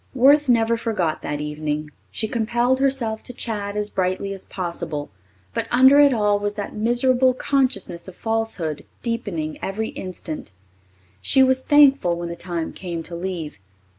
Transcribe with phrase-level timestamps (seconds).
[0.15, 1.91] Worth never forgot that evening.
[2.09, 5.11] She compelled herself to chat as brightly as possible,
[5.53, 10.53] but under it all was that miserable consciousness of falsehood, deepening every instant.
[11.21, 13.59] She was thankful when the time came to leave.